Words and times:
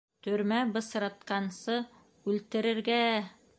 —Төрмә 0.27 0.61
бысратҡансы, 0.77 1.77
үлтерергә-ә-ә! 2.33 3.17